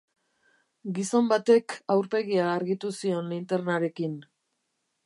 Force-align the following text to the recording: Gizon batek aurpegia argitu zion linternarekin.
Gizon 0.99 1.29
batek 1.33 1.75
aurpegia 1.97 2.49
argitu 2.55 2.95
zion 2.99 3.31
linternarekin. 3.37 4.19